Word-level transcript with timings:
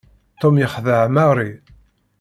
Tom 0.39 0.53
yexdeɛ 0.61 1.01
Mary. 1.15 1.51